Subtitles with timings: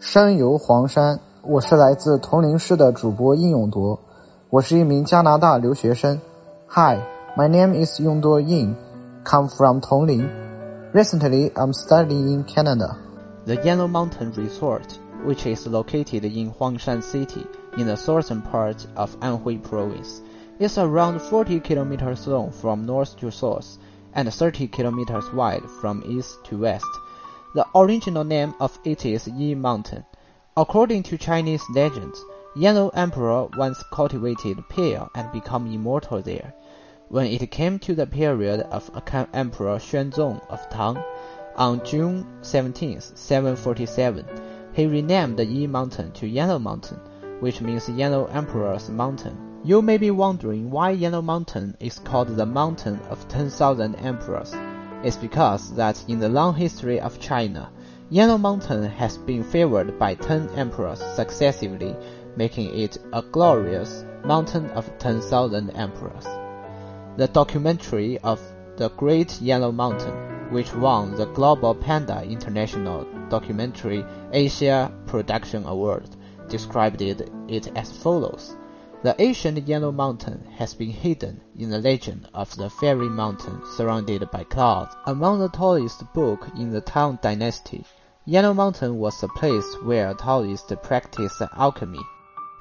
[0.00, 4.00] 山游黄山，我是来自铜陵市的主播印永铎，
[4.48, 6.18] 我是一名加拿大留学生。
[6.68, 6.96] Hi,
[7.36, 8.74] my name is Yongduo Ying,
[9.24, 10.26] come from Tongling.
[10.94, 12.96] Recently, I'm studying in Canada.
[13.44, 14.86] The Yellow Mountain Resort,
[15.26, 17.46] which is located in Huangshan City
[17.76, 20.22] in the southern part of Anhui Province,
[20.58, 23.76] is around 40 kilometers long from north to south
[24.14, 26.88] and 30 kilometers wide from east to west.
[27.52, 30.04] The original name of it is Yi Mountain.
[30.56, 32.24] According to Chinese legends,
[32.54, 36.54] Yellow Emperor once cultivated pear and became immortal there.
[37.08, 38.88] When it came to the period of
[39.34, 41.02] Emperor Xuanzong of Tang,
[41.56, 44.24] on June 17, 747,
[44.72, 47.00] he renamed the Yi Mountain to Yellow Mountain,
[47.40, 49.36] which means Yellow Emperor's Mountain.
[49.64, 54.54] You may be wondering why Yellow Mountain is called the Mountain of 10,000 Emperors
[55.04, 57.70] is because that in the long history of China,
[58.10, 61.94] Yellow Mountain has been favored by ten emperors successively,
[62.36, 66.26] making it a glorious mountain of 10,000 emperors.
[67.16, 68.40] The documentary of
[68.76, 76.08] The Great Yellow Mountain, which won the Global Panda International Documentary Asia Production Award,
[76.48, 78.56] described it, it as follows.
[79.02, 84.30] The ancient Yellow Mountain has been hidden in the legend of the Fairy Mountain surrounded
[84.30, 84.94] by clouds.
[85.06, 87.86] Among the tallest book in the Tang Dynasty,
[88.26, 92.02] Yellow Mountain was a place where Taoists practiced alchemy.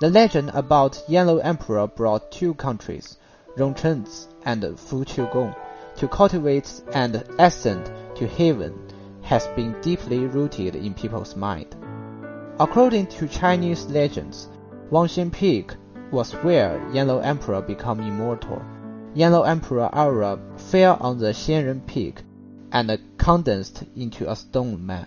[0.00, 3.16] The legend about Yellow Emperor brought two countries,
[3.56, 4.06] Rongcheng
[4.44, 5.56] and Fu Fuqiugong,
[5.96, 8.78] to cultivate and ascend to heaven
[9.22, 11.74] has been deeply rooted in people's mind.
[12.60, 14.46] According to Chinese legends,
[14.92, 15.74] Wangxin Peak
[16.10, 18.62] was where Yellow Emperor became immortal.
[19.14, 22.22] Yellow Emperor aura fell on the Xianren Peak
[22.72, 25.06] and condensed into a stone man.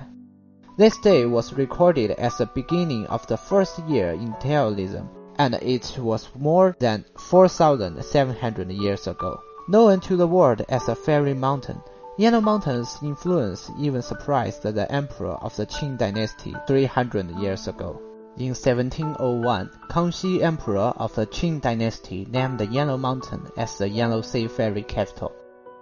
[0.78, 5.98] This day was recorded as the beginning of the first year in Taoism, and it
[5.98, 9.40] was more than 4,700 years ago.
[9.68, 11.82] Known to the world as a fairy mountain,
[12.18, 18.02] Yellow Mountain's influence even surprised the emperor of the Qing dynasty 300 years ago.
[18.38, 24.22] In 1701, Kangxi Emperor of the Qing dynasty named the Yellow Mountain as the Yellow
[24.22, 25.34] Sea Fairy capital.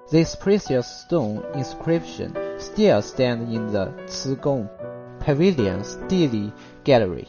[0.10, 4.68] This precious stone inscription still stands in the Cigong
[5.20, 6.52] Pavilion's Dili
[6.84, 7.28] Gallery.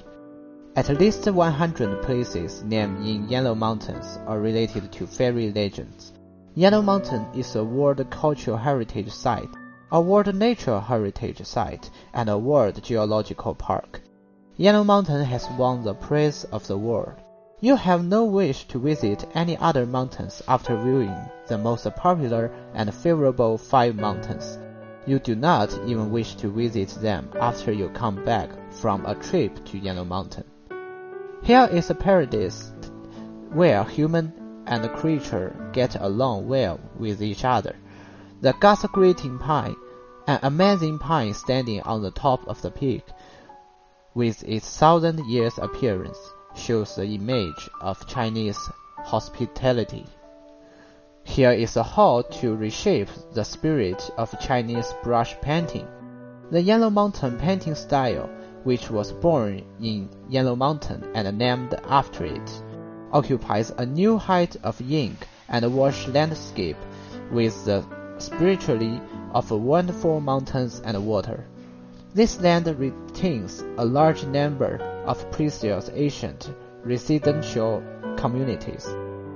[0.74, 6.14] At least 100 places named in Yellow Mountains are related to fairy legends.
[6.54, 9.50] Yellow Mountain is a World Cultural Heritage Site,
[9.92, 14.00] a World Natural Heritage Site, and a World Geological Park.
[14.60, 17.14] Yellow Mountain has won the praise of the world.
[17.60, 21.16] You have no wish to visit any other mountains after viewing
[21.46, 24.58] the most popular and favorable five mountains.
[25.06, 29.64] You do not even wish to visit them after you come back from a trip
[29.64, 30.44] to Yellow Mountain.
[31.42, 32.70] Here is a paradise
[33.54, 34.30] where human
[34.66, 37.76] and creature get along well with each other.
[38.42, 39.76] The God's greeting pine,
[40.26, 43.04] an amazing pine standing on the top of the peak,
[44.14, 46.18] with its thousand years appearance,
[46.56, 48.58] shows the image of Chinese
[48.98, 50.04] hospitality.
[51.22, 55.86] Here is a hall to reshape the spirit of Chinese brush painting.
[56.50, 58.28] The Yellow Mountain painting style,
[58.64, 62.62] which was born in Yellow Mountain and named after it,
[63.12, 66.76] occupies a new height of ink and wash landscape
[67.30, 67.84] with the
[68.18, 69.00] spirituality
[69.32, 71.46] of wonderful mountains and water.
[72.12, 77.84] This land retains a large number of precious ancient residential
[78.16, 78.88] communities.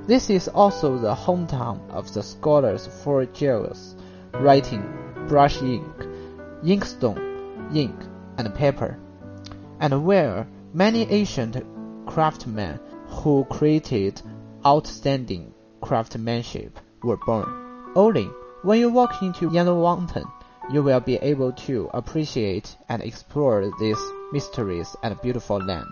[0.08, 3.94] This is also the hometown of the scholars for jewels,
[4.32, 4.82] writing,
[5.28, 5.86] brush ink,
[6.64, 7.94] inkstone, ink,
[8.38, 8.98] and paper,
[9.78, 11.64] and where many ancient
[12.06, 14.20] craftsmen who created
[14.66, 17.46] outstanding craftsmanship were born.
[17.94, 18.28] Only
[18.62, 20.24] when you walk into Yellow Mountain,
[20.70, 23.98] you will be able to appreciate and explore this
[24.33, 25.91] mysterious and beautiful land.